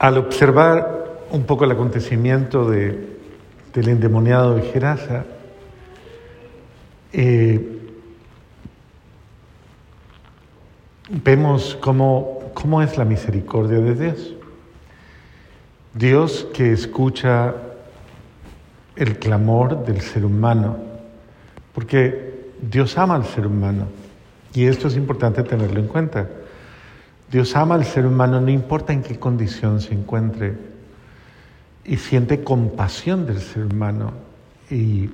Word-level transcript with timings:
Al 0.00 0.16
observar 0.16 1.26
un 1.30 1.44
poco 1.44 1.66
el 1.66 1.72
acontecimiento 1.72 2.70
de, 2.70 3.18
del 3.74 3.88
endemoniado 3.90 4.54
de 4.54 4.62
Gerasa, 4.62 5.26
eh, 7.12 7.78
vemos 11.10 11.76
cómo, 11.82 12.50
cómo 12.54 12.80
es 12.80 12.96
la 12.96 13.04
misericordia 13.04 13.78
de 13.78 13.94
Dios. 13.94 14.34
Dios 15.92 16.48
que 16.54 16.72
escucha 16.72 17.54
el 18.96 19.18
clamor 19.18 19.84
del 19.84 20.00
ser 20.00 20.24
humano, 20.24 20.78
porque 21.74 22.52
Dios 22.62 22.96
ama 22.96 23.16
al 23.16 23.26
ser 23.26 23.46
humano 23.46 23.84
y 24.54 24.64
esto 24.64 24.88
es 24.88 24.96
importante 24.96 25.42
tenerlo 25.42 25.78
en 25.78 25.88
cuenta. 25.88 26.26
Dios 27.30 27.54
ama 27.54 27.76
al 27.76 27.84
ser 27.84 28.06
humano 28.06 28.40
no 28.40 28.50
importa 28.50 28.92
en 28.92 29.02
qué 29.02 29.18
condición 29.18 29.80
se 29.80 29.94
encuentre 29.94 30.56
y 31.84 31.96
siente 31.96 32.42
compasión 32.42 33.24
del 33.24 33.40
ser 33.40 33.66
humano 33.66 34.12
y 34.68 35.10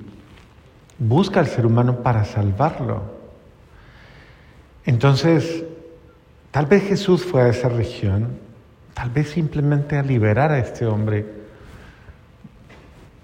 busca 0.97 1.39
al 1.39 1.47
ser 1.47 1.65
humano 1.65 2.01
para 2.01 2.25
salvarlo. 2.25 3.03
Entonces, 4.85 5.63
tal 6.49 6.65
vez 6.65 6.83
Jesús 6.83 7.23
fue 7.23 7.43
a 7.43 7.49
esa 7.49 7.69
región, 7.69 8.39
tal 8.95 9.11
vez 9.11 9.29
simplemente 9.29 9.97
a 9.97 10.01
liberar 10.01 10.51
a 10.51 10.59
este 10.59 10.87
hombre 10.87 11.25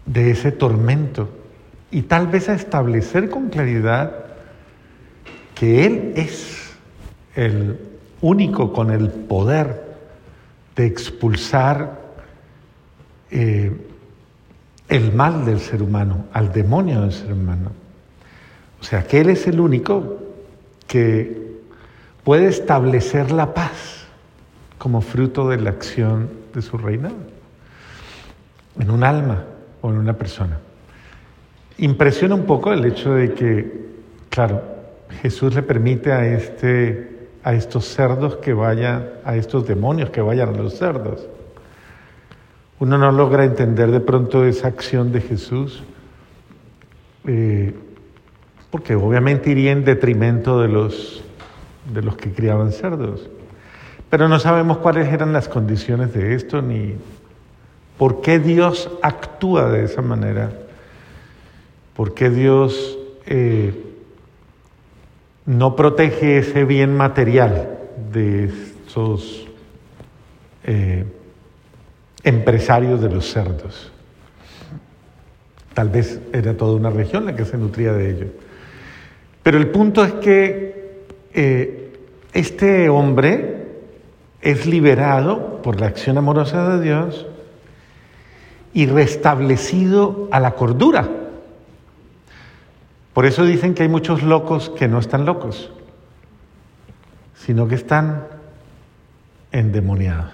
de 0.06 0.32
ese 0.32 0.52
tormento 0.52 1.30
y 1.90 2.04
tal 2.04 2.28
vez 2.28 2.50
a 2.50 2.54
establecer 2.54 3.30
con 3.30 3.50
claridad 3.50 4.14
que 5.56 5.86
Él 5.86 6.14
es 6.16 6.76
el 7.36 7.93
único 8.24 8.72
con 8.72 8.90
el 8.90 9.10
poder 9.10 9.84
de 10.76 10.86
expulsar 10.86 12.00
eh, 13.30 13.72
el 14.88 15.14
mal 15.14 15.46
del 15.46 15.60
ser 15.60 15.84
humano, 15.84 16.26
al 16.32 16.52
demonio 16.52 17.02
del 17.02 17.12
ser 17.12 17.34
humano. 17.34 17.72
O 18.80 18.84
sea, 18.84 19.04
que 19.04 19.20
Él 19.20 19.30
es 19.30 19.46
el 19.48 19.60
único 19.60 20.20
que 20.88 21.54
puede 22.24 22.48
establecer 22.48 23.32
la 23.32 23.54
paz 23.54 24.06
como 24.78 25.02
fruto 25.02 25.50
de 25.50 25.58
la 25.58 25.72
acción 25.72 26.30
de 26.54 26.62
su 26.62 26.78
reinado 26.78 27.16
en 28.80 28.90
un 28.90 29.04
alma 29.04 29.44
o 29.82 29.90
en 29.90 29.98
una 29.98 30.14
persona. 30.14 30.60
Impresiona 31.78 32.36
un 32.36 32.46
poco 32.46 32.72
el 32.72 32.86
hecho 32.86 33.14
de 33.16 33.34
que, 33.34 33.86
claro, 34.30 34.62
Jesús 35.22 35.54
le 35.54 35.62
permite 35.62 36.12
a, 36.12 36.26
este, 36.26 37.13
a 37.44 37.54
estos 37.54 37.86
cerdos 37.86 38.38
que 38.38 38.54
vayan, 38.54 39.10
a 39.26 39.36
estos 39.36 39.68
demonios 39.68 40.10
que 40.10 40.22
vayan 40.22 40.50
a 40.50 40.58
los 40.58 40.78
cerdos. 40.78 41.28
Uno 42.80 42.98
no 42.98 43.12
logra 43.12 43.44
entender 43.44 43.92
de 43.92 44.00
pronto 44.00 44.46
esa 44.46 44.68
acción 44.68 45.12
de 45.12 45.22
Jesús, 45.22 45.84
eh, 47.28 47.74
porque 48.72 48.96
obviamente 48.96 49.52
iría 49.52 49.72
en 49.72 49.86
detrimento 49.86 50.62
de 50.62 50.68
los, 50.70 51.24
de 51.94 52.02
los 52.02 52.16
que 52.16 52.32
criaban 52.32 52.72
cerdos. 52.72 53.30
Pero 54.10 54.30
no 54.30 54.40
sabemos 54.40 54.78
cuáles 54.78 55.12
eran 55.12 55.34
las 55.34 55.48
condiciones 55.48 56.14
de 56.14 56.36
esto 56.36 56.62
ni 56.62 56.96
por 57.98 58.22
qué 58.22 58.40
Dios 58.40 58.90
actúa 59.02 59.70
de 59.70 59.84
esa 59.86 60.02
manera, 60.02 60.52
por 61.96 62.14
qué 62.14 62.30
Dios 62.30 62.98
eh, 63.26 63.83
no 65.46 65.76
protege 65.76 66.38
ese 66.38 66.64
bien 66.64 66.96
material 66.96 67.80
de 68.12 68.52
esos 68.88 69.48
eh, 70.64 71.06
empresarios 72.24 73.02
de 73.02 73.10
los 73.10 73.32
cerdos. 73.32 73.92
Tal 75.74 75.90
vez 75.90 76.22
era 76.32 76.56
toda 76.56 76.76
una 76.76 76.90
región 76.90 77.26
la 77.26 77.36
que 77.36 77.46
se 77.46 77.58
nutría 77.58 77.94
de 77.94 78.10
ello. 78.12 78.28
Pero 79.42 79.58
el 79.58 79.68
punto 79.68 80.04
es 80.06 80.14
que 80.14 81.04
eh, 81.34 81.94
este 82.34 82.90
hombre 82.90 83.68
es 84.42 84.66
liberado 84.66 85.62
por 85.62 85.80
la 85.80 85.88
acción 85.88 86.18
amorosa 86.18 86.78
de 86.78 86.84
Dios 86.84 87.26
y 88.74 88.86
restablecido 88.86 90.28
a 90.32 90.40
la 90.40 90.52
cordura. 90.52 91.23
Por 93.14 93.28
eso 93.28 93.46
dicen 93.46 93.76
que 93.76 93.84
hay 93.84 93.90
muchos 93.90 94.24
locos 94.24 94.72
que 94.72 94.88
no 94.88 94.98
están 94.98 95.26
locos, 95.26 95.72
sino 97.36 97.68
que 97.68 97.76
están 97.76 98.24
endemoniados. 99.52 100.34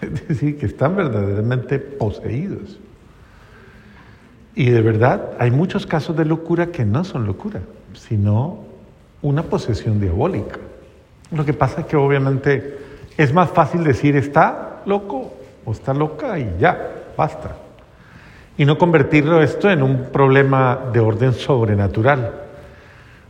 Es 0.02 0.28
decir, 0.28 0.58
que 0.58 0.66
están 0.66 0.96
verdaderamente 0.96 1.78
poseídos. 1.78 2.78
Y 4.54 4.70
de 4.70 4.82
verdad, 4.82 5.30
hay 5.38 5.50
muchos 5.50 5.86
casos 5.86 6.16
de 6.16 6.26
locura 6.26 6.66
que 6.66 6.84
no 6.84 7.02
son 7.02 7.26
locura, 7.26 7.60
sino 7.94 8.58
una 9.22 9.42
posesión 9.42 10.00
diabólica. 10.00 10.58
Lo 11.30 11.44
que 11.44 11.54
pasa 11.54 11.80
es 11.80 11.86
que 11.86 11.96
obviamente 11.96 12.78
es 13.16 13.32
más 13.32 13.50
fácil 13.50 13.82
decir 13.82 14.16
está 14.16 14.82
loco 14.84 15.32
o 15.64 15.72
está 15.72 15.94
loca 15.94 16.38
y 16.38 16.54
ya, 16.60 17.06
basta 17.16 17.56
y 18.56 18.64
no 18.64 18.78
convertirlo 18.78 19.42
esto 19.42 19.70
en 19.70 19.82
un 19.82 20.04
problema 20.12 20.78
de 20.92 21.00
orden 21.00 21.32
sobrenatural, 21.32 22.32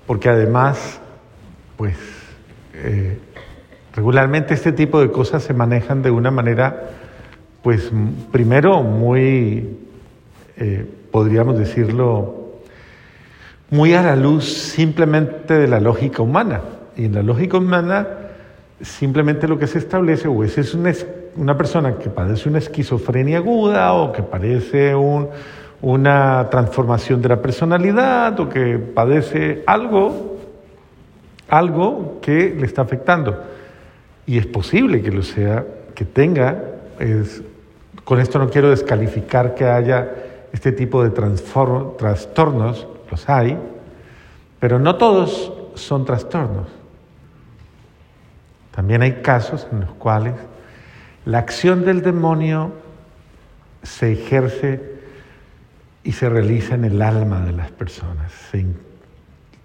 porque 0.06 0.28
además, 0.28 1.00
pues, 1.76 1.96
eh, 2.74 3.18
regularmente 3.94 4.54
este 4.54 4.72
tipo 4.72 5.00
de 5.00 5.10
cosas 5.10 5.42
se 5.42 5.54
manejan 5.54 6.02
de 6.02 6.10
una 6.10 6.30
manera, 6.30 6.90
pues, 7.62 7.90
primero 8.32 8.82
muy, 8.82 9.78
eh, 10.56 10.86
podríamos 11.10 11.58
decirlo, 11.58 12.44
muy 13.70 13.94
a 13.94 14.02
la 14.02 14.16
luz 14.16 14.44
simplemente 14.44 15.54
de 15.54 15.66
la 15.66 15.80
lógica 15.80 16.22
humana. 16.22 16.60
Y 16.96 17.06
en 17.06 17.14
la 17.14 17.22
lógica 17.22 17.56
humana, 17.56 18.06
simplemente 18.80 19.48
lo 19.48 19.58
que 19.58 19.66
se 19.66 19.78
establece, 19.78 20.28
o 20.28 20.44
ese 20.44 20.60
es 20.60 20.74
un 20.74 20.86
una 21.36 21.56
persona 21.56 21.96
que 21.96 22.10
padece 22.10 22.48
una 22.48 22.58
esquizofrenia 22.58 23.38
aguda 23.38 23.94
o 23.94 24.12
que 24.12 24.22
padece 24.22 24.94
una 25.82 26.48
transformación 26.50 27.20
de 27.22 27.28
la 27.28 27.42
personalidad 27.42 28.38
o 28.40 28.48
que 28.48 28.78
padece 28.78 29.62
algo, 29.66 30.38
algo 31.48 32.18
que 32.20 32.54
le 32.54 32.66
está 32.66 32.82
afectando. 32.82 33.42
Y 34.26 34.38
es 34.38 34.46
posible 34.46 35.02
que 35.02 35.10
lo 35.10 35.22
sea, 35.22 35.64
que 35.94 36.04
tenga, 36.04 36.56
es, 36.98 37.42
con 38.04 38.20
esto 38.20 38.38
no 38.38 38.48
quiero 38.48 38.70
descalificar 38.70 39.54
que 39.54 39.64
haya 39.64 40.10
este 40.52 40.72
tipo 40.72 41.02
de 41.02 41.10
trastornos, 41.10 42.86
los 43.10 43.28
hay, 43.28 43.58
pero 44.60 44.78
no 44.78 44.96
todos 44.96 45.52
son 45.74 46.04
trastornos. 46.04 46.68
También 48.70 49.02
hay 49.02 49.14
casos 49.22 49.66
en 49.70 49.80
los 49.80 49.90
cuales 49.92 50.34
la 51.24 51.38
acción 51.38 51.84
del 51.84 52.02
demonio 52.02 52.72
se 53.82 54.12
ejerce 54.12 54.94
y 56.02 56.12
se 56.12 56.28
realiza 56.28 56.74
en 56.74 56.84
el 56.84 57.00
alma 57.00 57.40
de 57.40 57.52
las 57.52 57.70
personas, 57.70 58.32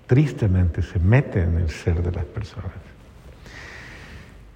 tristemente 0.08 0.82
se 0.82 1.00
mete 1.00 1.44
en 1.44 1.58
el 1.58 1.70
ser 1.70 2.02
de 2.02 2.12
las 2.12 2.26
personas. 2.26 2.72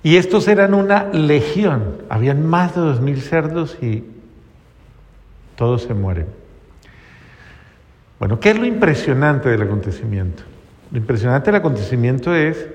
Y 0.01 0.17
estos 0.17 0.47
eran 0.47 0.73
una 0.73 1.05
legión, 1.05 2.03
habían 2.09 2.45
más 2.45 2.75
de 2.75 2.81
dos 2.81 2.99
mil 2.99 3.21
cerdos 3.21 3.77
y 3.81 4.03
todos 5.55 5.83
se 5.83 5.93
mueren. 5.93 6.27
Bueno, 8.19 8.39
¿qué 8.39 8.51
es 8.51 8.59
lo 8.59 8.65
impresionante 8.65 9.49
del 9.49 9.61
acontecimiento? 9.61 10.43
Lo 10.91 10.97
impresionante 10.97 11.51
del 11.51 11.55
acontecimiento 11.55 12.33
es 12.33 12.67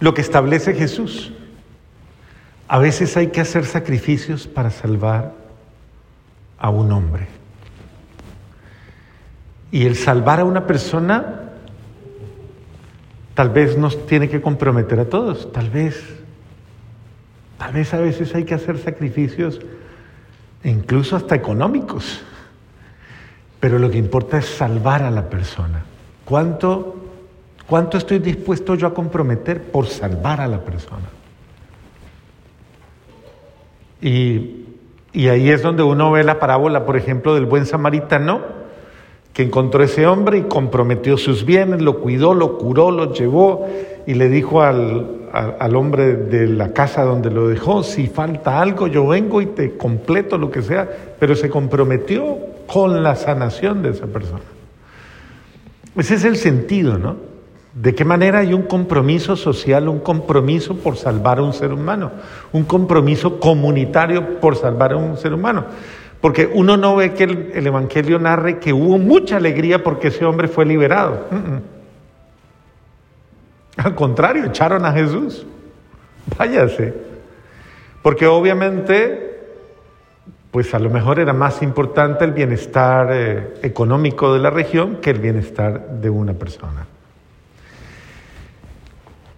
lo 0.00 0.14
que 0.14 0.20
establece 0.20 0.74
Jesús. 0.74 1.32
A 2.72 2.78
veces 2.78 3.16
hay 3.16 3.26
que 3.26 3.40
hacer 3.40 3.66
sacrificios 3.66 4.46
para 4.46 4.70
salvar 4.70 5.34
a 6.56 6.70
un 6.70 6.92
hombre. 6.92 7.26
Y 9.72 9.86
el 9.86 9.96
salvar 9.96 10.38
a 10.38 10.44
una 10.44 10.68
persona 10.68 11.50
tal 13.34 13.48
vez 13.48 13.76
nos 13.76 14.06
tiene 14.06 14.28
que 14.28 14.40
comprometer 14.40 15.00
a 15.00 15.06
todos, 15.06 15.50
tal 15.50 15.68
vez, 15.68 16.00
tal 17.58 17.72
vez 17.72 17.92
a 17.92 17.98
veces 17.98 18.32
hay 18.36 18.44
que 18.44 18.54
hacer 18.54 18.78
sacrificios 18.78 19.58
incluso 20.62 21.16
hasta 21.16 21.34
económicos. 21.34 22.22
Pero 23.58 23.80
lo 23.80 23.90
que 23.90 23.98
importa 23.98 24.38
es 24.38 24.46
salvar 24.46 25.02
a 25.02 25.10
la 25.10 25.28
persona. 25.28 25.82
¿Cuánto, 26.24 26.94
cuánto 27.66 27.98
estoy 27.98 28.20
dispuesto 28.20 28.76
yo 28.76 28.86
a 28.86 28.94
comprometer 28.94 29.60
por 29.60 29.88
salvar 29.88 30.40
a 30.40 30.46
la 30.46 30.60
persona? 30.60 31.19
Y, 34.02 34.66
ahí 35.14 35.50
es 35.50 35.62
donde 35.62 35.82
uno 35.82 36.10
ve 36.10 36.24
la 36.24 36.38
parábola, 36.38 36.86
por 36.86 36.96
ejemplo, 36.96 37.34
del 37.34 37.46
buen 37.46 37.66
samaritano, 37.66 38.40
que 39.32 39.42
encontró 39.44 39.82
ese 39.82 40.06
hombre 40.06 40.38
y 40.38 40.42
comprometió 40.42 41.16
sus 41.16 41.44
bienes, 41.44 41.82
lo 41.82 42.00
cuidó, 42.00 42.34
lo 42.34 42.58
curó, 42.58 42.90
lo 42.90 43.12
llevó 43.12 43.68
y 44.06 44.14
le 44.14 44.28
dijo 44.28 44.62
al, 44.62 45.20
al 45.32 45.76
hombre 45.76 46.14
de 46.14 46.48
la 46.48 46.72
casa 46.72 47.04
donde 47.04 47.30
lo 47.30 47.48
dejó, 47.48 47.82
si 47.82 48.08
falta 48.08 48.60
algo 48.60 48.88
yo 48.88 49.06
vengo 49.06 49.40
y 49.40 49.46
te 49.46 49.76
completo 49.76 50.36
lo 50.36 50.50
que 50.50 50.62
sea, 50.62 50.88
pero 51.18 51.36
se 51.36 51.48
comprometió 51.48 52.38
con 52.66 53.02
la 53.02 53.14
sanación 53.14 53.82
de 53.82 53.90
esa 53.90 54.06
persona. 54.06 54.42
Ese 55.96 56.14
es 56.14 56.24
el 56.24 56.36
sentido, 56.36 56.98
¿no? 56.98 57.29
¿De 57.72 57.94
qué 57.94 58.04
manera 58.04 58.40
hay 58.40 58.52
un 58.52 58.62
compromiso 58.62 59.36
social, 59.36 59.88
un 59.88 60.00
compromiso 60.00 60.76
por 60.76 60.96
salvar 60.96 61.38
a 61.38 61.42
un 61.42 61.52
ser 61.52 61.72
humano, 61.72 62.10
un 62.52 62.64
compromiso 62.64 63.38
comunitario 63.38 64.40
por 64.40 64.56
salvar 64.56 64.92
a 64.92 64.96
un 64.96 65.16
ser 65.16 65.32
humano? 65.32 65.66
Porque 66.20 66.50
uno 66.52 66.76
no 66.76 66.96
ve 66.96 67.14
que 67.14 67.24
el, 67.24 67.66
Evangelio 67.66 68.18
narre 68.18 68.58
que 68.58 68.72
hubo 68.72 68.98
mucha 68.98 69.36
alegría 69.36 69.82
porque 69.82 70.08
ese 70.08 70.24
hombre 70.24 70.48
fue 70.48 70.66
liberado. 70.66 71.26
Al 73.76 73.94
contrario, 73.94 74.44
echaron 74.44 74.84
a 74.84 74.92
Jesús. 74.92 75.46
Váyase. 76.36 76.92
Porque 78.02 78.26
obviamente, 78.26 79.40
pues 80.50 80.74
a 80.74 80.78
lo 80.78 80.90
mejor 80.90 81.20
era 81.20 81.32
más 81.32 81.62
importante 81.62 82.24
el 82.24 82.32
bienestar 82.32 83.08
eh, 83.12 83.54
económico 83.62 84.34
de 84.34 84.40
la 84.40 84.50
región 84.50 84.96
que 84.96 85.10
el 85.10 85.20
bienestar 85.20 85.88
de 86.00 86.10
una 86.10 86.34
persona. 86.34 86.86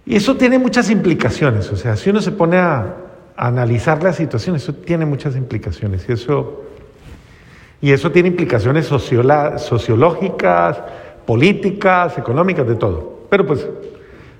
Y 0.05 0.17
eso 0.17 0.37
tiene 0.37 0.59
muchas 0.59 0.91
implicaciones, 0.91 1.71
o 1.71 1.77
sea, 1.77 1.97
si 1.97 2.11
uno 2.11 2.21
se 2.21 2.33
pone 2.33 2.57
a, 2.59 2.97
analizar 3.37 4.03
la 4.03 4.13
situación, 4.13 4.57
eso 4.57 4.75
tiene 4.75 5.07
muchas 5.07 5.37
implicaciones. 5.37 6.09
Y 6.09 6.13
eso, 6.13 6.63
y 7.81 7.93
eso 7.93 8.11
tiene 8.13 8.29
implicaciones 8.29 8.87
sociológicas, 8.87 10.81
políticas, 11.27 12.19
económicas, 12.19 12.67
de 12.67 12.75
todo. 12.75 13.27
Pero 13.31 13.47
pues 13.47 13.67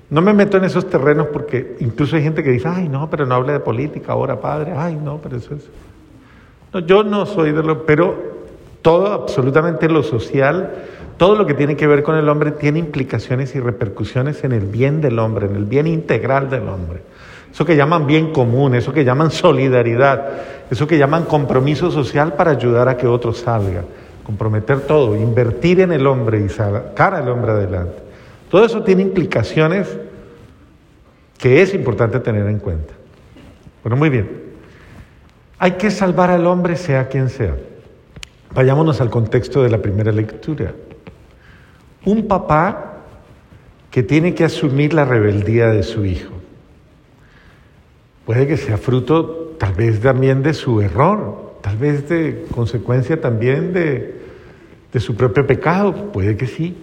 no 0.09 0.21
me 0.21 0.33
meto 0.33 0.57
en 0.57 0.65
esos 0.65 0.89
terrenos 0.89 1.27
porque 1.33 1.75
incluso 1.79 2.15
hay 2.15 2.23
gente 2.23 2.43
que 2.43 2.51
dice, 2.51 2.67
ay, 2.67 2.87
no, 2.87 3.09
pero 3.09 3.25
no 3.25 3.35
hable 3.35 3.53
de 3.53 3.59
política 3.59 4.13
ahora, 4.13 4.39
padre, 4.39 4.73
ay, 4.75 4.95
no, 4.95 5.17
pero 5.17 5.37
eso 5.37 5.55
es... 5.55 5.67
No, 6.73 6.79
yo 6.79 7.03
no 7.03 7.25
soy 7.25 7.51
de 7.51 7.63
lo... 7.63 7.85
Pero 7.85 8.33
todo, 8.81 9.11
absolutamente 9.11 9.89
lo 9.89 10.03
social, 10.03 10.71
todo 11.17 11.35
lo 11.35 11.45
que 11.45 11.53
tiene 11.53 11.75
que 11.75 11.87
ver 11.87 12.03
con 12.03 12.15
el 12.15 12.27
hombre 12.29 12.51
tiene 12.51 12.79
implicaciones 12.79 13.55
y 13.55 13.59
repercusiones 13.59 14.43
en 14.43 14.51
el 14.51 14.65
bien 14.65 15.01
del 15.01 15.19
hombre, 15.19 15.45
en 15.45 15.55
el 15.55 15.65
bien 15.65 15.87
integral 15.87 16.49
del 16.49 16.67
hombre. 16.67 17.01
Eso 17.51 17.65
que 17.65 17.75
llaman 17.75 18.07
bien 18.07 18.33
común, 18.33 18.73
eso 18.73 18.91
que 18.91 19.05
llaman 19.05 19.31
solidaridad, 19.31 20.27
eso 20.71 20.87
que 20.87 20.97
llaman 20.97 21.25
compromiso 21.25 21.91
social 21.91 22.33
para 22.33 22.51
ayudar 22.51 22.89
a 22.89 22.97
que 22.97 23.07
otro 23.07 23.33
salga, 23.33 23.83
comprometer 24.25 24.81
todo, 24.81 25.15
invertir 25.15 25.81
en 25.81 25.91
el 25.91 26.07
hombre 26.07 26.43
y 26.43 26.49
sacar 26.49 27.13
al 27.13 27.29
hombre 27.29 27.51
adelante. 27.51 27.97
Todo 28.49 28.65
eso 28.65 28.83
tiene 28.83 29.03
implicaciones 29.03 29.97
que 31.37 31.61
es 31.61 31.73
importante 31.73 32.19
tener 32.19 32.47
en 32.47 32.59
cuenta. 32.59 32.93
Bueno, 33.83 33.97
muy 33.97 34.09
bien. 34.09 34.43
Hay 35.59 35.73
que 35.73 35.91
salvar 35.91 36.31
al 36.31 36.47
hombre 36.47 36.75
sea 36.75 37.07
quien 37.07 37.29
sea. 37.29 37.55
Vayámonos 38.53 39.01
al 39.01 39.09
contexto 39.09 39.61
de 39.63 39.69
la 39.69 39.79
primera 39.79 40.11
lectura. 40.11 40.73
Un 42.05 42.27
papá 42.27 42.93
que 43.91 44.03
tiene 44.03 44.33
que 44.33 44.43
asumir 44.43 44.93
la 44.93 45.05
rebeldía 45.05 45.67
de 45.67 45.83
su 45.83 46.05
hijo. 46.05 46.33
Puede 48.25 48.47
que 48.47 48.57
sea 48.57 48.77
fruto 48.77 49.55
tal 49.59 49.73
vez 49.73 49.99
también 49.99 50.41
de 50.43 50.53
su 50.53 50.81
error, 50.81 51.57
tal 51.61 51.77
vez 51.77 52.09
de 52.09 52.45
consecuencia 52.51 53.21
también 53.21 53.73
de, 53.73 54.21
de 54.91 54.99
su 54.99 55.15
propio 55.15 55.45
pecado, 55.45 56.11
puede 56.11 56.37
que 56.37 56.47
sí. 56.47 56.75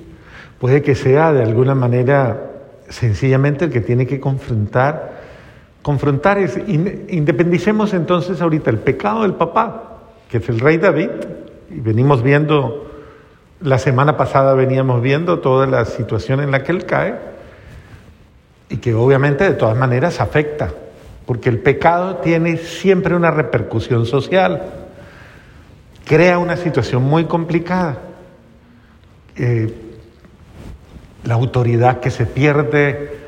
Puede 0.59 0.83
que 0.83 0.95
sea 0.95 1.33
de 1.33 1.43
alguna 1.43 1.75
manera 1.75 2.51
sencillamente 2.89 3.65
el 3.65 3.71
que 3.71 3.81
tiene 3.81 4.07
que 4.07 4.21
confrontar. 4.21 5.21
Confrontar 5.83 6.39
es, 6.39 6.59
independicemos 6.69 7.95
entonces 7.95 8.43
ahorita 8.43 8.71
el 8.71 8.79
pecado 8.79 9.23
del 9.23 9.35
papá, 9.35 10.03
que 10.29 10.37
es 10.37 10.49
el 10.49 10.61
rey 10.61 10.77
David, 10.77 11.09
y 11.71 11.81
venimos 11.81 12.23
viendo 12.23 12.90
la 13.61 13.79
semana 13.79 14.17
pasada 14.17 14.55
veníamos 14.55 15.03
viendo 15.03 15.41
toda 15.41 15.67
la 15.67 15.85
situación 15.85 16.41
en 16.41 16.51
la 16.51 16.63
que 16.63 16.73
él 16.73 16.87
cae 16.87 17.15
y 18.69 18.79
que 18.79 18.95
obviamente 18.95 19.45
de 19.45 19.55
todas 19.55 19.77
maneras 19.77 20.21
afecta, 20.21 20.71
porque 21.27 21.49
el 21.49 21.59
pecado 21.59 22.17
tiene 22.17 22.57
siempre 22.57 23.15
una 23.15 23.31
repercusión 23.31 24.07
social, 24.07 24.63
crea 26.07 26.39
una 26.39 26.57
situación 26.57 27.03
muy 27.03 27.25
complicada. 27.25 27.99
Eh, 29.37 29.75
la 31.25 31.35
autoridad 31.35 32.01
que 32.01 32.11
se 32.11 32.25
pierde 32.27 33.19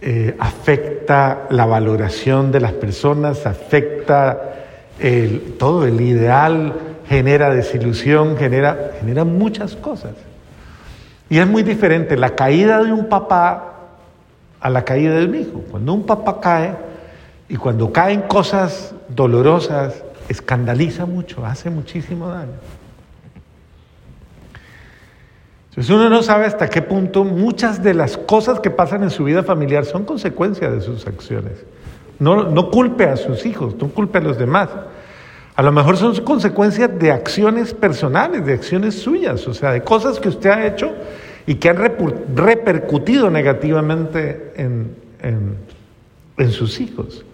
eh, 0.00 0.34
afecta 0.38 1.46
la 1.50 1.66
valoración 1.66 2.50
de 2.50 2.60
las 2.60 2.72
personas, 2.72 3.46
afecta 3.46 4.48
todo 5.58 5.84
el 5.84 6.00
ideal 6.00 6.91
genera 7.08 7.50
desilusión, 7.50 8.36
genera, 8.36 8.92
genera 9.00 9.24
muchas 9.24 9.76
cosas. 9.76 10.12
Y 11.28 11.38
es 11.38 11.46
muy 11.46 11.62
diferente 11.62 12.16
la 12.16 12.34
caída 12.34 12.82
de 12.82 12.92
un 12.92 13.08
papá 13.08 13.72
a 14.60 14.70
la 14.70 14.84
caída 14.84 15.14
de 15.16 15.24
un 15.24 15.34
hijo. 15.34 15.64
Cuando 15.70 15.92
un 15.92 16.04
papá 16.04 16.40
cae 16.40 16.76
y 17.48 17.56
cuando 17.56 17.92
caen 17.92 18.22
cosas 18.22 18.94
dolorosas, 19.08 20.02
escandaliza 20.28 21.06
mucho, 21.06 21.44
hace 21.44 21.70
muchísimo 21.70 22.28
daño. 22.28 22.52
Entonces 25.70 25.90
uno 25.94 26.10
no 26.10 26.22
sabe 26.22 26.44
hasta 26.44 26.68
qué 26.68 26.82
punto 26.82 27.24
muchas 27.24 27.82
de 27.82 27.94
las 27.94 28.18
cosas 28.18 28.60
que 28.60 28.70
pasan 28.70 29.02
en 29.04 29.10
su 29.10 29.24
vida 29.24 29.42
familiar 29.42 29.86
son 29.86 30.04
consecuencia 30.04 30.70
de 30.70 30.82
sus 30.82 31.06
acciones. 31.06 31.64
No, 32.18 32.44
no 32.44 32.70
culpe 32.70 33.04
a 33.04 33.16
sus 33.16 33.46
hijos, 33.46 33.74
no 33.76 33.88
culpe 33.88 34.18
a 34.18 34.20
los 34.20 34.36
demás. 34.36 34.68
A 35.62 35.64
lo 35.64 35.70
mejor 35.70 35.96
son 35.96 36.12
consecuencias 36.24 36.90
de 36.98 37.12
acciones 37.12 37.72
personales, 37.72 38.44
de 38.44 38.52
acciones 38.52 39.00
suyas, 39.00 39.46
o 39.46 39.54
sea, 39.54 39.70
de 39.70 39.80
cosas 39.80 40.18
que 40.18 40.28
usted 40.28 40.50
ha 40.50 40.66
hecho 40.66 40.90
y 41.46 41.54
que 41.54 41.68
han 41.68 41.76
repercutido 41.76 43.30
negativamente 43.30 44.54
en, 44.56 44.96
en 45.20 46.50
sus 46.50 46.80
hijos. 46.80 47.24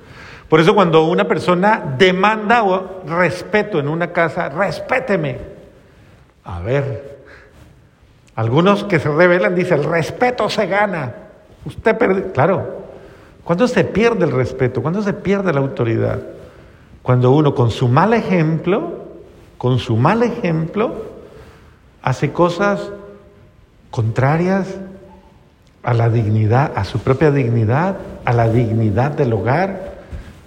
Por 0.47 0.61
eso 0.61 0.75
cuando 0.75 1.07
una 1.07 1.27
persona 1.27 1.95
demanda 1.97 2.63
respeto 3.07 3.79
en 3.79 3.89
una 3.89 4.13
casa, 4.13 4.51
respéteme. 4.51 5.39
A 6.45 6.61
ver, 6.61 7.21
algunos 8.35 8.85
que 8.85 9.01
se 9.01 9.09
rebelan 9.09 9.55
dicen, 9.55 9.79
el 9.79 9.85
respeto 9.85 10.50
se 10.50 10.67
gana. 10.67 11.14
Usted 11.64 11.97
claro, 12.35 12.88
¿cuándo 13.43 13.67
se 13.67 13.85
pierde 13.85 14.26
el 14.26 14.33
respeto? 14.33 14.83
¿Cuándo 14.83 15.00
se 15.00 15.14
pierde 15.14 15.50
la 15.50 15.61
autoridad? 15.61 16.21
Cuando 17.09 17.31
uno 17.31 17.55
con 17.55 17.71
su 17.71 17.88
mal 17.88 18.12
ejemplo, 18.12 18.99
con 19.57 19.79
su 19.79 19.97
mal 19.97 20.23
ejemplo, 20.23 20.93
hace 22.03 22.33
cosas 22.35 22.93
contrarias 23.91 24.77
a 25.83 25.95
la 25.95 26.11
dignidad, 26.11 26.73
a 26.77 26.85
su 26.85 26.99
propia 26.99 27.31
dignidad, 27.31 27.97
a 28.27 28.35
la 28.35 28.50
dignidad 28.50 29.12
del 29.12 29.33
hogar, 29.33 29.95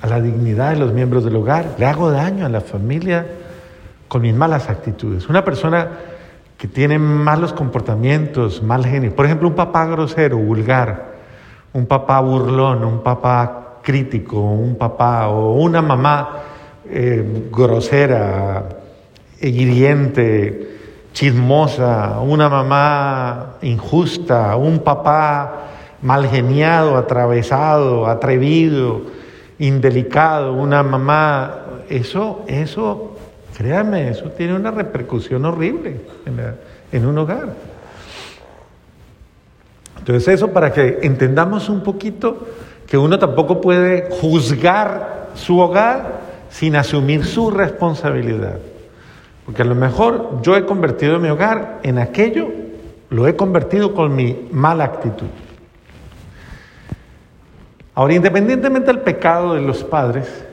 a 0.04 0.06
la 0.06 0.22
dignidad 0.22 0.74
de 0.74 0.76
los 0.76 0.94
miembros 0.94 1.26
del 1.26 1.36
hogar. 1.36 1.66
Le 1.80 1.88
hago 1.88 2.12
daño 2.12 2.46
a 2.46 2.50
la 2.50 2.62
familia 2.62 3.26
con 4.08 4.22
mis 4.22 4.36
malas 4.36 4.70
actitudes. 4.70 5.28
Una 5.30 5.44
persona 5.44 5.90
que 6.60 6.68
tiene 6.68 7.00
malos 7.00 7.54
comportamientos, 7.54 8.62
mal 8.62 8.86
genio, 8.86 9.16
por 9.16 9.26
ejemplo, 9.26 9.48
un 9.48 9.56
papá 9.56 9.88
grosero, 9.88 10.38
vulgar, 10.38 11.14
un 11.74 11.88
papá 11.88 12.20
burlón, 12.20 12.86
un 12.86 13.02
papá 13.02 13.80
crítico, 13.82 14.40
un 14.40 14.76
papá 14.76 15.28
o 15.30 15.54
una 15.54 15.82
mamá 15.82 16.50
eh, 16.92 17.48
grosera, 17.52 18.68
hiriente, 19.40 20.78
chismosa, 21.14 22.20
una 22.20 22.50
mamá 22.50 23.56
injusta, 23.62 24.56
un 24.56 24.80
papá 24.80 25.68
mal 26.02 26.28
geniado, 26.28 26.98
atravesado, 26.98 28.08
atrevido, 28.08 29.02
indelicado, 29.60 30.54
una 30.54 30.84
mamá, 30.84 31.66
eso, 31.90 32.44
eso, 32.48 33.16
créame, 33.56 34.10
eso 34.10 34.30
tiene 34.32 34.56
una 34.56 34.72
repercusión 34.72 35.46
horrible 35.46 36.02
en, 36.26 36.56
en 36.92 37.06
un 37.06 37.18
hogar. 37.18 37.54
Entonces 40.00 40.28
eso 40.34 40.48
para 40.52 40.74
que 40.74 41.00
entendamos 41.04 41.70
un 41.70 41.84
poquito 41.84 42.48
que 42.88 42.98
uno 42.98 43.20
tampoco 43.20 43.62
puede 43.62 44.10
juzgar 44.10 45.30
su 45.36 45.60
hogar 45.60 46.21
sin 46.52 46.76
asumir 46.76 47.26
su 47.26 47.50
responsabilidad. 47.50 48.60
Porque 49.46 49.64
a 49.64 49.66
lo 49.66 49.74
mejor 49.74 50.42
yo 50.42 50.56
he 50.56 50.66
convertido 50.66 51.18
mi 51.18 51.30
hogar 51.30 51.80
en 51.84 51.98
aquello, 51.98 52.50
lo 53.10 53.28
he 53.28 53.36
convertido 53.36 53.94
con 53.94 54.16
mi 54.16 54.48
mala 54.52 54.84
actitud. 54.84 55.28
Ahora, 57.96 58.14
independientemente 58.14 58.88
del 58.88 59.02
pecado 59.02 59.56
de 59.56 59.62
los 59.62 59.84
padres, 59.84 60.46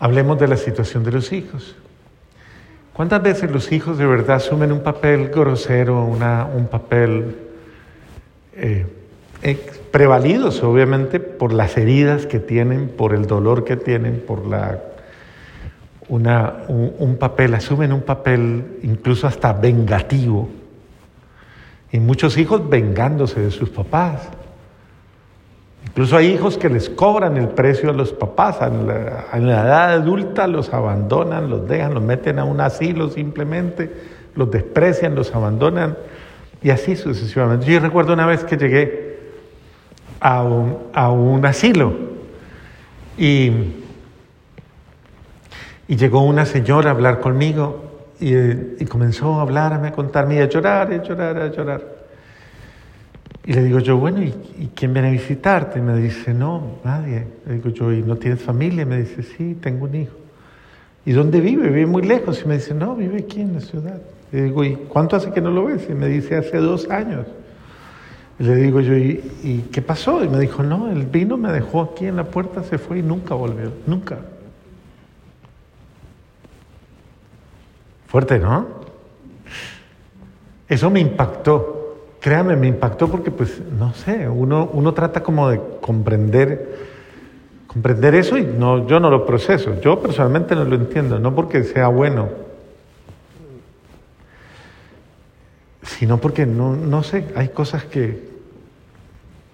hablemos 0.00 0.38
de 0.38 0.48
la 0.48 0.56
situación 0.56 1.04
de 1.04 1.12
los 1.12 1.32
hijos. 1.32 1.76
¿Cuántas 2.94 3.22
veces 3.22 3.50
los 3.50 3.70
hijos 3.70 3.98
de 3.98 4.06
verdad 4.06 4.36
asumen 4.36 4.72
un 4.72 4.80
papel 4.80 5.28
grosero, 5.28 6.04
una, 6.04 6.46
un 6.46 6.66
papel 6.66 7.36
eh, 8.54 8.86
prevalidos 9.92 10.62
obviamente 10.64 11.20
por 11.38 11.52
las 11.52 11.76
heridas 11.76 12.26
que 12.26 12.40
tienen, 12.40 12.88
por 12.88 13.14
el 13.14 13.26
dolor 13.26 13.64
que 13.64 13.76
tienen, 13.76 14.22
por 14.26 14.46
la, 14.46 14.80
un, 16.08 17.16
papel, 17.18 17.54
asumen 17.54 17.92
un 17.92 18.02
papel 18.02 18.78
incluso 18.82 19.26
hasta 19.26 19.52
vengativo. 19.52 20.48
Y 21.92 22.00
muchos 22.00 22.36
hijos 22.36 22.68
vengándose 22.68 23.40
de 23.40 23.50
sus 23.50 23.70
papás. 23.70 24.28
Incluso 25.86 26.16
hay 26.16 26.26
hijos 26.26 26.58
que 26.58 26.68
les 26.68 26.90
cobran 26.90 27.36
el 27.36 27.48
precio 27.48 27.90
a 27.90 27.92
los 27.92 28.12
papás, 28.12 28.58
en 28.60 28.86
la, 28.86 29.26
en 29.32 29.46
la 29.46 29.62
edad 29.62 29.92
adulta 29.92 30.46
los 30.46 30.72
abandonan, 30.74 31.48
los 31.48 31.66
dejan, 31.66 31.94
los 31.94 32.02
meten 32.02 32.38
a 32.38 32.44
un 32.44 32.60
asilo 32.60 33.08
simplemente, 33.08 33.90
los 34.34 34.50
desprecian, 34.50 35.14
los 35.14 35.34
abandonan 35.34 35.96
y 36.62 36.70
así 36.70 36.96
sucesivamente. 36.96 37.66
Yo 37.66 37.80
recuerdo 37.80 38.12
una 38.12 38.26
vez 38.26 38.44
que 38.44 38.56
llegué 38.56 39.07
a 40.20 40.42
un, 40.42 41.46
asilo. 41.46 41.92
Y, 43.16 43.50
y, 45.88 45.96
llegó 45.96 46.22
una 46.22 46.46
señora 46.46 46.90
a 46.90 46.92
hablar 46.92 47.20
conmigo 47.20 47.88
y, 48.20 48.84
comenzó 48.86 49.38
a 49.38 49.42
hablarme, 49.42 49.88
a 49.88 49.92
contarme 49.92 50.36
y 50.36 50.38
a 50.38 50.48
llorar, 50.48 50.92
a 50.92 51.02
llorar, 51.02 51.38
a 51.38 51.48
llorar. 51.48 51.98
Y 53.44 53.52
le 53.54 53.64
digo 53.64 53.78
yo, 53.78 53.96
bueno, 53.96 54.22
¿y, 54.22 54.70
quién 54.74 54.92
viene 54.92 55.08
a 55.08 55.12
visitarte? 55.12 55.78
Y 55.78 55.82
me 55.82 55.96
dice, 55.96 56.34
no, 56.34 56.78
nadie. 56.84 57.26
Le 57.46 57.54
digo 57.54 57.70
yo, 57.70 57.92
¿y 57.92 58.02
no 58.02 58.16
tienes 58.16 58.42
familia? 58.42 58.82
Y 58.82 58.86
me 58.86 58.98
dice, 58.98 59.22
sí, 59.22 59.56
tengo 59.60 59.86
un 59.86 59.94
hijo. 59.94 60.16
¿Y 61.06 61.12
dónde 61.12 61.40
vive? 61.40 61.68
Vive 61.68 61.86
muy 61.86 62.02
lejos. 62.02 62.42
Y 62.44 62.48
me 62.48 62.54
dice, 62.54 62.74
no, 62.74 62.94
vive 62.94 63.20
aquí 63.20 63.40
en 63.40 63.54
la 63.54 63.60
ciudad. 63.60 64.00
Le 64.32 64.42
digo, 64.42 64.64
¿y 64.64 64.74
cuánto 64.74 65.16
hace 65.16 65.30
que 65.30 65.40
no 65.40 65.50
lo 65.50 65.64
ves? 65.64 65.86
Y 65.88 65.94
me 65.94 66.08
dice, 66.08 66.36
hace 66.36 66.58
dos 66.58 66.90
años. 66.90 67.26
Y 68.38 68.44
le 68.44 68.54
digo 68.54 68.80
yo, 68.80 68.94
¿y, 68.94 69.68
qué 69.72 69.82
pasó? 69.82 70.22
Y 70.22 70.28
me 70.28 70.38
dijo, 70.38 70.62
no, 70.62 70.90
el 70.90 71.06
vino 71.06 71.36
me 71.36 71.52
dejó 71.52 71.82
aquí 71.82 72.06
en 72.06 72.16
la 72.16 72.24
puerta, 72.24 72.62
se 72.62 72.78
fue 72.78 73.00
y 73.00 73.02
nunca 73.02 73.34
volvió, 73.34 73.72
nunca. 73.86 74.18
Fuerte, 78.06 78.38
¿no? 78.38 78.66
Eso 80.68 80.88
me 80.88 81.00
impactó, 81.00 82.06
créame, 82.20 82.54
me 82.54 82.68
impactó 82.68 83.08
porque 83.08 83.30
pues, 83.30 83.60
no 83.76 83.92
sé, 83.94 84.28
uno, 84.28 84.70
uno 84.72 84.94
trata 84.94 85.22
como 85.22 85.48
de 85.48 85.60
comprender, 85.80 86.78
comprender 87.66 88.14
eso 88.14 88.38
y 88.38 88.44
no, 88.44 88.86
yo 88.86 89.00
no 89.00 89.10
lo 89.10 89.26
proceso, 89.26 89.80
yo 89.80 90.00
personalmente 90.00 90.54
no 90.54 90.64
lo 90.64 90.76
entiendo, 90.76 91.18
no 91.18 91.34
porque 91.34 91.64
sea 91.64 91.88
bueno, 91.88 92.28
sino 95.82 96.18
porque 96.18 96.46
no, 96.46 96.76
no 96.76 97.02
sé, 97.02 97.24
hay 97.34 97.48
cosas 97.48 97.84
que, 97.84 98.27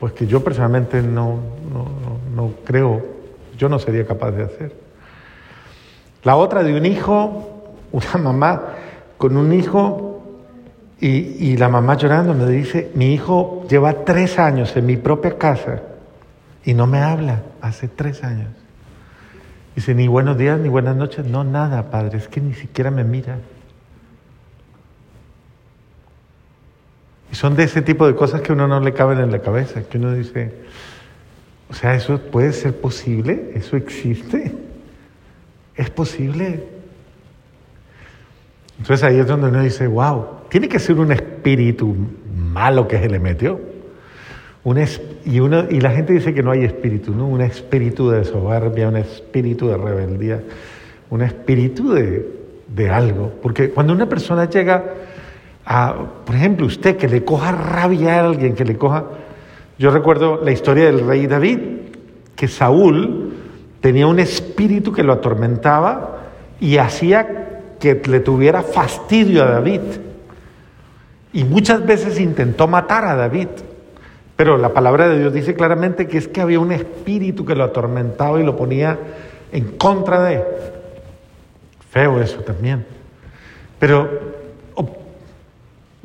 pues 0.05 0.13
que 0.13 0.27
yo 0.27 0.45
personalmente 0.45 1.01
no, 1.01 1.39
no, 2.37 2.53
creo, 2.63 3.03
yo 3.57 3.71
no 3.71 3.79
sería 3.79 4.07
capaz 4.07 4.33
de 4.33 4.43
hacer. 4.43 4.77
La 6.25 6.37
otra 6.37 6.63
de 6.63 6.77
un 6.77 6.85
hijo, 6.85 7.73
una 7.91 8.19
mamá 8.23 8.63
con 9.17 9.39
un 9.39 9.51
hijo 9.55 10.23
y, 11.01 11.09
y, 11.09 11.57
la 11.57 11.71
mamá 11.71 11.97
llorando 11.97 12.35
me 12.35 12.47
dice, 12.51 12.91
mi 12.95 13.15
hijo 13.15 13.65
lleva 13.71 14.05
tres 14.05 14.39
años 14.39 14.77
en 14.77 14.85
mi 14.85 14.99
propia 14.99 15.39
casa 15.39 15.81
y 16.67 16.75
no 16.75 16.87
me 16.87 16.99
habla, 16.99 17.41
hace 17.63 17.89
tres 17.89 18.23
años. 18.25 18.51
Dice, 19.75 19.95
ni 19.95 20.07
buenos 20.07 20.37
días, 20.37 20.61
ni 20.61 20.69
buenas 20.69 20.97
noches, 20.97 21.25
no, 21.25 21.45
nada, 21.45 21.91
padre, 21.91 22.19
es 22.19 22.29
que 22.29 22.43
ni 22.43 22.53
siquiera 22.53 22.91
me 22.91 23.05
mira. 23.05 23.39
Y 27.35 27.37
son 27.37 27.57
de 27.57 27.65
ese 27.65 27.83
tipo 27.83 28.07
de 28.07 28.15
cosas 28.15 28.43
que 28.43 28.53
uno 28.53 28.69
no 28.69 28.79
le 28.79 28.93
caben 28.93 29.19
en 29.19 29.33
la 29.33 29.41
cabeza, 29.41 29.83
que 29.83 29.99
uno 29.99 30.15
dice, 30.15 30.53
o 31.69 31.75
sea, 31.75 31.97
¿eso 31.97 32.17
puede 32.17 32.53
ser 32.53 32.77
posible? 32.77 33.51
¿Eso 33.57 33.77
existe? 33.77 34.53
¿Es 35.75 35.91
posible? 35.91 36.63
Entonces 38.79 39.03
ahí 39.03 39.19
es 39.19 39.27
donde 39.27 39.49
uno 39.49 39.65
dice, 39.65 39.89
wow, 39.89 40.25
tiene 40.49 40.69
que 40.69 40.79
ser 40.79 40.95
un 41.01 41.11
espíritu 41.11 41.97
malo 42.37 42.87
que 42.87 43.01
se 43.01 43.09
le 43.09 43.19
metió. 43.19 43.61
Un 44.63 44.85
y, 45.25 45.41
uno, 45.41 45.65
y 45.69 45.81
la 45.81 45.91
gente 45.91 46.13
dice 46.13 46.35
que 46.35 46.43
no 46.45 46.53
hay 46.53 46.63
espíritu, 46.63 47.13
¿no? 47.13 47.27
Un 47.27 47.41
espíritu 47.41 48.11
de 48.11 48.25
soberbia, 48.25 48.87
un 48.87 48.97
espíritu 48.97 49.67
de 49.67 49.77
rebeldía, 49.77 50.41
un 51.11 51.21
espíritu 51.21 51.95
de, 51.95 52.29
de 52.69 52.91
algo. 52.91 53.33
Porque 53.43 53.71
cuando 53.71 53.93
una 53.93 54.09
persona 54.09 54.49
llega 54.49 54.85
por 55.67 56.35
ejemplo, 56.35 56.67
usted 56.67 56.97
que 56.97 57.09
le 57.09 57.25
coja 57.25 57.53
rabia 57.53 58.21
a 58.21 58.27
alguien, 58.27 58.55
que 58.55 58.65
le 58.65 58.77
coja... 58.77 59.05
Yo 59.79 59.91
recuerdo 59.91 60.41
la 60.45 60.53
historia 60.53 60.85
del 60.85 61.07
rey 61.07 61.27
David, 61.27 61.59
que 62.37 62.49
Saúl 62.49 63.35
tenía 63.81 64.07
un 64.07 64.21
espíritu 64.21 64.93
que 64.93 65.03
lo 65.03 65.13
atormentaba 65.13 66.19
y 66.61 66.77
hacía 66.77 67.61
que 67.81 68.01
le 68.07 68.21
tuviera 68.21 68.63
fastidio 68.63 69.43
a 69.43 69.51
David. 69.51 69.81
Y 71.33 71.45
muchas 71.45 71.85
veces 71.85 72.21
intentó 72.21 72.69
matar 72.69 73.05
a 73.05 73.17
David. 73.17 73.49
Pero 74.37 74.57
la 74.57 74.73
palabra 74.73 75.09
de 75.09 75.19
Dios 75.19 75.33
dice 75.33 75.55
claramente 75.55 76.07
que 76.07 76.19
es 76.19 76.29
que 76.29 76.41
había 76.41 76.61
un 76.61 76.73
espíritu 76.73 77.45
que 77.45 77.55
lo 77.55 77.65
atormentaba 77.65 78.41
y 78.41 78.45
lo 78.45 78.57
ponía 78.57 78.99
en 79.53 79.77
contra 79.77 80.23
de. 80.23 80.45
Feo 81.91 82.21
eso 82.21 82.39
también. 82.39 82.85
Pero 83.79 84.34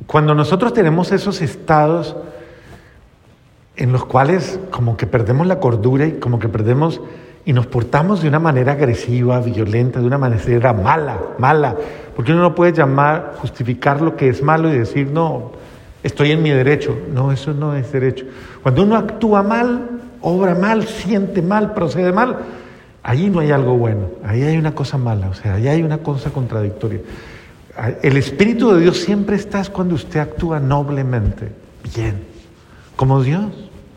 cuando 0.08 0.36
nosotros 0.36 0.74
tenemos 0.74 1.12
esos 1.12 1.42
estados 1.42 2.16
en 3.76 3.92
los 3.92 4.06
cuales 4.06 4.60
como 4.72 4.98
que 4.98 5.08
perdemos 5.08 5.48
la 5.48 5.60
cordura 5.60 6.06
y 6.06 6.14
como 6.14 6.40
que 6.40 6.50
perdemos 6.50 7.02
y 7.46 7.54
nos 7.54 7.66
portamos 7.68 8.22
de 8.22 8.28
una 8.28 8.40
manera 8.40 8.74
agresiva, 8.74 9.40
violenta, 9.40 10.00
de 10.00 10.06
una 10.06 10.18
manera 10.18 10.74
mala, 10.74 11.18
mala, 11.38 11.76
porque 12.16 12.34
uno 12.34 12.42
no 12.42 12.54
puede 12.54 12.74
llamar, 12.74 13.36
justificar 13.38 14.02
lo 14.02 14.16
que 14.16 14.30
es 14.30 14.44
malo 14.44 14.70
y 14.70 14.78
decir, 14.78 15.10
no, 15.10 15.52
estoy 16.04 16.32
en 16.32 16.44
mi 16.44 16.50
derecho. 16.50 16.98
No, 17.14 17.32
eso 17.32 17.54
no 17.54 17.76
es 17.76 17.92
derecho. 17.92 18.26
Cuando 18.62 18.84
uno 18.84 18.96
actúa 18.98 19.42
mal, 19.44 20.02
obra 20.22 20.56
mal, 20.56 20.84
siente 20.84 21.42
mal, 21.42 21.74
procede 21.74 22.12
mal, 22.12 22.38
ahí 23.04 23.30
no 23.30 23.40
hay 23.40 23.52
algo 23.52 23.78
bueno, 23.78 24.10
ahí 24.26 24.44
hay 24.44 24.58
una 24.58 24.76
cosa 24.76 24.98
mala, 24.98 25.30
o 25.30 25.34
sea, 25.34 25.56
ahí 25.56 25.68
hay 25.68 25.82
una 25.82 26.00
cosa 26.00 26.32
contradictoria. 26.32 27.00
El 28.02 28.18
Espíritu 28.18 28.74
de 28.74 28.82
Dios 28.82 28.98
siempre 28.98 29.36
está 29.36 29.64
cuando 29.66 29.96
usted 29.96 30.20
actúa 30.20 30.60
noblemente, 30.60 31.50
bien, 31.96 32.24
como 32.96 33.22
Dios, 33.22 33.46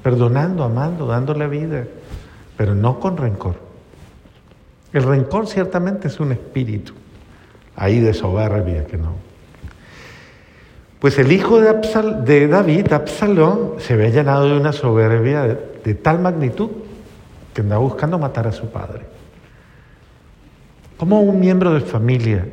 perdonando, 0.03 0.63
amando, 0.63 1.07
dándole 1.07 1.49
vida, 1.49 1.85
pero 2.57 2.75
no 2.75 3.01
con 3.01 3.17
rencor. 3.17 3.57
El 4.93 5.03
rencor 5.05 5.47
ciertamente 5.47 6.09
es 6.09 6.21
un 6.21 6.33
espíritu, 6.33 6.93
ahí 7.75 7.99
de 7.99 8.13
soberbia 8.15 8.87
que 8.87 8.99
no. 8.99 9.15
Pues 11.01 11.19
el 11.19 11.33
hijo 11.33 11.61
de, 11.61 11.73
de 12.25 12.47
David, 12.47 12.93
Absalón, 12.93 13.75
se 13.79 13.97
ve 13.97 14.13
llenado 14.13 14.49
de 14.49 14.57
una 14.57 14.73
soberbia 14.73 15.59
de 15.85 15.95
tal 15.95 16.21
magnitud 16.21 16.71
que 17.53 17.63
anda 17.63 17.79
buscando 17.79 18.19
matar 18.19 18.47
a 18.47 18.53
su 18.53 18.71
padre. 18.71 19.03
Como 20.97 21.21
un 21.21 21.41
miembro 21.41 21.75
de 21.75 21.81
familia 21.81 22.47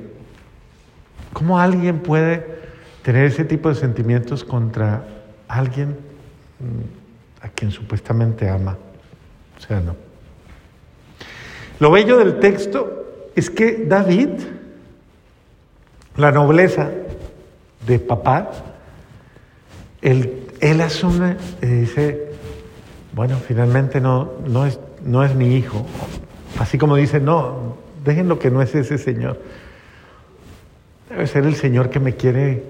¿Cómo 1.34 1.60
alguien 1.60 2.00
puede 2.00 2.60
tener 3.04 3.26
ese 3.26 3.46
tipo 3.46 3.70
de 3.70 3.76
sentimientos 3.76 4.44
contra 4.44 5.06
alguien 5.48 5.90
mm, 6.60 7.46
a 7.46 7.50
quien 7.50 7.72
supuestamente 7.72 8.50
ama? 8.50 8.78
O 9.58 9.62
sea, 9.62 9.80
no. 9.80 9.96
Lo 11.80 11.92
bello 11.92 12.18
del 12.18 12.40
texto 12.40 13.30
es 13.36 13.50
que 13.50 13.86
David, 13.86 14.30
la 16.18 16.32
nobleza 16.32 16.90
de 17.86 18.00
papá, 18.00 18.52
él, 20.02 20.48
él 20.60 20.82
asume 20.82 21.38
y 21.62 21.66
dice, 21.66 22.32
bueno, 23.14 23.38
finalmente 23.38 24.02
no, 24.02 24.34
no, 24.46 24.66
es, 24.66 24.80
no 25.04 25.24
es 25.24 25.36
mi 25.36 25.56
hijo. 25.56 25.86
Así 26.60 26.78
como 26.78 26.96
dice, 26.96 27.20
no, 27.20 27.78
déjenlo 28.04 28.40
que 28.40 28.52
no 28.52 28.62
es 28.62 28.76
ese 28.76 28.98
señor. 28.98 29.40
Debe 31.20 31.28
ser 31.28 31.46
el 31.46 31.56
Señor 31.56 31.90
que 31.90 32.00
me 32.00 32.16
quiere. 32.16 32.64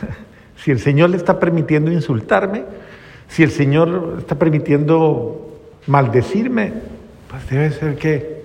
si 0.62 0.70
el 0.70 0.80
Señor 0.80 1.08
le 1.08 1.16
está 1.16 1.40
permitiendo 1.40 1.90
insultarme, 1.90 2.62
si 3.26 3.42
el 3.42 3.50
Señor 3.50 4.16
está 4.18 4.34
permitiendo 4.34 5.58
maldecirme, 5.86 6.74
pues 7.30 7.48
debe 7.48 7.70
ser 7.70 7.96
que 7.96 8.42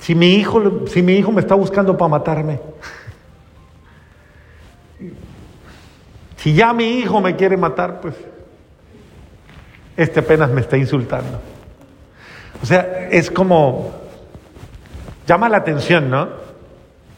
si 0.00 0.14
mi 0.14 0.34
hijo, 0.34 0.86
si 0.86 1.00
mi 1.00 1.14
hijo 1.14 1.32
me 1.32 1.40
está 1.40 1.54
buscando 1.54 1.96
para 1.96 2.10
matarme, 2.10 2.60
si 6.36 6.52
ya 6.52 6.74
mi 6.74 6.98
hijo 6.98 7.22
me 7.22 7.36
quiere 7.36 7.56
matar, 7.56 8.02
pues 8.02 8.16
este 9.96 10.20
apenas 10.20 10.50
me 10.50 10.60
está 10.60 10.76
insultando. 10.76 11.40
O 12.62 12.66
sea, 12.66 13.08
es 13.10 13.30
como, 13.30 13.94
llama 15.26 15.48
la 15.48 15.56
atención, 15.56 16.10
¿no? 16.10 16.51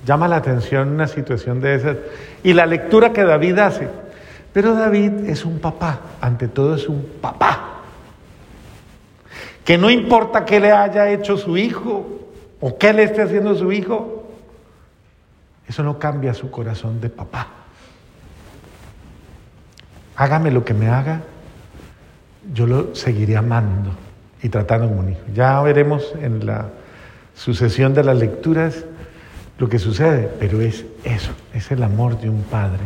Llama 0.05 0.29
la 0.29 0.37
atención 0.37 0.91
una 0.91 1.09
situación 1.09 1.61
de 1.61 1.75
esas. 1.77 1.97
Y 2.43 2.53
la 2.53 2.67
lectura 2.67 3.13
que 3.13 3.25
David 3.25 3.59
hace. 3.59 3.89
Pero 4.53 4.75
David 4.75 5.29
es 5.29 5.45
un 5.45 5.59
papá, 5.59 6.01
ante 6.21 6.47
todo 6.47 6.77
es 6.77 6.89
un 6.89 7.05
papá. 7.21 7.81
Que 9.65 9.77
no 9.79 9.91
importa 9.91 10.45
qué 10.45 10.61
le 10.61 10.71
haya 10.71 11.11
hecho 11.11 11.37
su 11.37 11.57
hijo 11.57 12.29
o 12.61 12.79
qué 12.79 12.93
le 12.93 13.05
esté 13.05 13.23
haciendo 13.23 13.57
su 13.57 13.73
hijo, 13.73 14.29
eso 15.67 15.83
no 15.83 15.99
cambia 15.99 16.35
su 16.35 16.51
corazón 16.51 17.01
de 17.01 17.09
papá. 17.09 17.49
Hágame 20.17 20.51
lo 20.51 20.65
que 20.65 20.75
me 20.75 20.89
haga, 20.89 21.23
yo 22.53 22.67
lo 22.67 22.95
seguiré 22.95 23.37
amando 23.37 23.91
y 24.43 24.51
tratando 24.51 24.87
como 24.87 25.01
un 25.01 25.11
hijo. 25.11 25.23
Ya 25.35 25.61
veremos 25.63 26.15
en 26.21 26.47
la 26.47 26.69
sucesión 27.35 27.95
de 27.95 28.05
las 28.05 28.19
lecturas 28.19 28.85
lo 29.59 29.69
que 29.69 29.79
sucede, 29.79 30.29
pero 30.39 30.61
es 30.61 30.85
eso, 31.05 31.33
es 31.53 31.71
el 31.71 31.83
amor 31.83 32.21
de 32.21 32.29
un 32.29 32.43
padre 32.43 32.83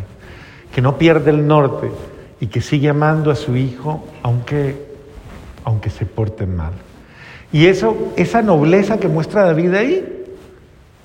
que 0.73 0.81
no 0.81 0.97
pierde 0.97 1.31
el 1.31 1.47
norte 1.47 1.89
y 2.39 2.47
que 2.47 2.61
sigue 2.61 2.89
amando 2.89 3.31
a 3.31 3.35
su 3.35 3.55
hijo 3.55 4.05
aunque, 4.21 4.75
aunque 5.63 5.89
se 5.89 6.05
porte 6.05 6.45
mal. 6.45 6.73
Y 7.51 7.65
eso, 7.65 8.13
esa 8.15 8.41
nobleza 8.41 8.99
que 8.99 9.07
muestra 9.07 9.43
David 9.43 9.73
ahí, 9.73 10.25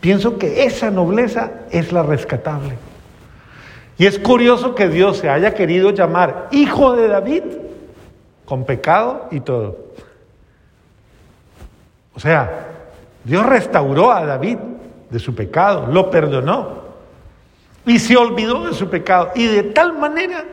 pienso 0.01 0.39
que 0.39 0.65
esa 0.65 0.91
nobleza 0.91 1.51
es 1.71 1.93
la 1.93 2.03
rescatable. 2.03 2.75
Y 3.97 4.07
es 4.07 4.19
curioso 4.19 4.75
que 4.75 4.89
Dios 4.89 5.19
se 5.19 5.31
haya 5.31 5.55
querido 5.55 5.91
llamar 5.91 6.49
hijo 6.51 6.95
de 6.95 7.09
David 7.09 7.43
con 8.45 8.65
pecado 8.65 9.29
y 9.31 9.41
todo. 9.41 9.79
O 12.15 12.21
sea, 12.21 12.69
Dios 13.25 13.47
restauró 13.47 14.13
a 14.13 14.27
David 14.27 14.59
de 15.15 15.21
su 15.21 15.33
pecado, 15.33 15.87
lo 15.93 16.11
perdonó 16.11 16.83
y 17.87 18.01
se 18.01 18.17
olvidó 18.17 18.67
de 18.67 18.75
su 18.75 18.91
pecado. 18.91 19.31
Y 19.37 19.47
de 19.47 19.63
tal 19.63 19.97
manera 19.97 20.45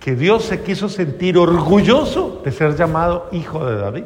que 0.00 0.16
Dios 0.16 0.46
se 0.46 0.62
quiso 0.62 0.88
sentir 0.88 1.38
orgulloso 1.38 2.42
de 2.44 2.50
ser 2.50 2.74
llamado 2.74 3.28
hijo 3.30 3.64
de 3.64 3.76
David. 3.76 4.04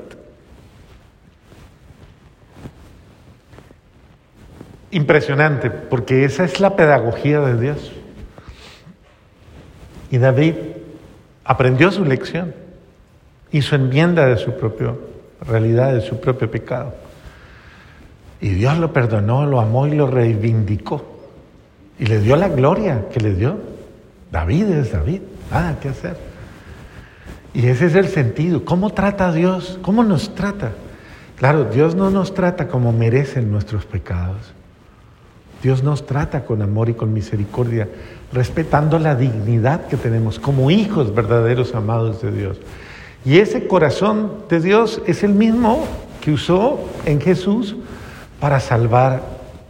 Impresionante, 4.91 5.71
porque 5.71 6.27
esa 6.27 6.45
es 6.45 6.61
la 6.61 6.77
pedagogía 6.77 7.41
de 7.41 7.59
Dios. 7.59 7.93
Y 10.11 10.19
David 10.19 10.55
aprendió 11.45 11.91
su 11.91 12.05
lección, 12.05 12.55
hizo 13.53 13.75
enmienda 13.75 14.27
de 14.27 14.37
su 14.37 14.55
propia 14.55 14.93
realidad, 15.49 15.95
de 15.95 16.03
su 16.03 16.21
propio 16.21 16.51
pecado. 16.51 16.93
Y 18.43 18.49
Dios 18.49 18.77
lo 18.77 18.93
perdonó, 18.93 19.47
lo 19.47 19.61
amó 19.61 19.87
y 19.87 19.95
lo 19.95 20.09
reivindicó. 20.09 21.05
Y 21.99 22.07
le 22.07 22.19
dio 22.21 22.35
la 22.35 22.49
gloria 22.49 23.09
que 23.09 23.21
le 23.21 23.35
dio. 23.35 23.57
David 24.33 24.65
es 24.65 24.93
David, 24.93 25.21
nada 25.49 25.79
que 25.79 25.89
hacer. 25.89 26.17
Y 27.55 27.69
ese 27.69 27.87
es 27.87 27.95
el 27.95 28.09
sentido. 28.09 28.65
¿Cómo 28.65 28.91
trata 28.91 29.33
Dios? 29.33 29.79
¿Cómo 29.83 30.03
nos 30.03 30.35
trata? 30.35 30.73
Claro, 31.37 31.67
Dios 31.67 31.95
no 31.95 32.11
nos 32.11 32.35
trata 32.35 32.67
como 32.67 32.93
merecen 32.93 33.53
nuestros 33.53 33.87
pecados. 33.87 34.53
Dios 35.63 35.85
nos 35.85 36.05
trata 36.05 36.45
con 36.45 36.63
amor 36.63 36.89
y 36.89 36.95
con 36.95 37.13
misericordia, 37.13 37.89
respetando 38.33 38.99
la 38.99 39.15
dignidad 39.15 39.87
que 39.87 39.97
tenemos 39.97 40.41
como 40.41 40.73
hijos 40.73 41.15
verdaderos 41.15 41.77
amados 41.77 42.21
de 42.23 42.33
Dios. 42.33 42.59
Y 43.25 43.39
ese 43.39 43.69
corazón 43.69 44.33
de 44.49 44.59
Dios 44.59 45.01
es 45.07 45.23
el 45.23 45.33
mismo 45.33 45.85
que 46.21 46.33
usó 46.33 46.81
en 47.05 47.21
Jesús 47.21 47.77
para 48.43 48.59
salvar 48.59 49.23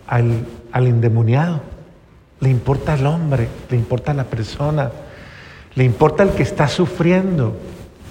al, 0.07 0.47
al 0.73 0.87
endemoniado. 0.87 1.61
Le 2.41 2.49
importa 2.49 2.95
al 2.95 3.07
hombre, 3.07 3.49
le 3.69 3.77
importa 3.77 4.13
a 4.13 4.15
la 4.15 4.25
persona, 4.25 4.91
le 5.75 5.85
importa 5.85 6.23
el 6.23 6.31
que 6.31 6.43
está 6.43 6.69
sufriendo, 6.69 7.55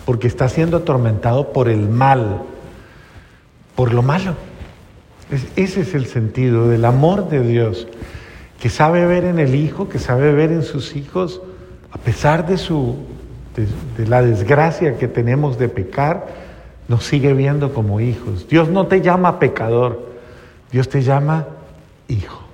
porque 0.05 0.27
está 0.27 0.47
siendo 0.49 0.77
atormentado 0.77 1.51
por 1.51 1.67
el 1.67 1.89
mal, 1.89 2.43
por 3.75 3.91
lo 3.91 4.03
malo. 4.03 4.35
ese 5.55 5.81
es 5.81 5.95
el 5.95 6.05
sentido 6.05 6.69
del 6.69 6.85
amor 6.85 7.27
de 7.27 7.41
Dios, 7.41 7.87
que 8.59 8.69
sabe 8.69 9.07
ver 9.07 9.25
en 9.25 9.39
el 9.39 9.55
Hijo, 9.55 9.89
que 9.89 9.97
sabe 9.97 10.31
ver 10.31 10.51
en 10.51 10.61
sus 10.61 10.95
hijos, 10.95 11.41
a 11.91 11.97
pesar 11.97 12.45
de, 12.45 12.59
su, 12.59 12.97
de 13.97 14.05
la 14.05 14.21
desgracia 14.21 14.99
que 14.99 15.07
tenemos 15.07 15.57
de 15.57 15.69
pecar, 15.69 16.27
nos 16.87 17.03
sigue 17.03 17.33
viendo 17.33 17.73
como 17.73 17.99
hijos. 17.99 18.47
Dios 18.47 18.69
no 18.69 18.85
te 18.85 19.01
llama 19.01 19.39
pecador, 19.39 20.10
Dios 20.71 20.87
te 20.89 21.01
llama 21.01 21.47
hijo. 22.07 22.50